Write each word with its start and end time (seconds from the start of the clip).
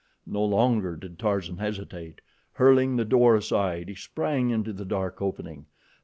No 0.25 0.43
longer 0.43 0.95
did 0.95 1.19
Tarzan 1.19 1.57
hesitate. 1.57 2.21
Hurling 2.53 2.95
the 2.95 3.05
door 3.05 3.35
aside, 3.35 3.87
he 3.87 3.93
sprang 3.93 4.49
into 4.49 4.73
the 4.73 4.83
dark 4.83 5.21
opening. 5.21 5.67